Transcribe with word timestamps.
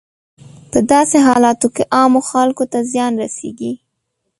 په 0.71 0.79
داسې 0.91 1.17
حالاتو 1.27 1.67
کې 1.75 1.83
عامو 1.97 2.21
خلکو 2.31 2.63
ته 2.71 2.79
زیان 2.91 3.13
رسیږي. 3.23 3.73